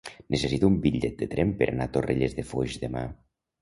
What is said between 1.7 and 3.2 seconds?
anar a Torrelles de Foix demà.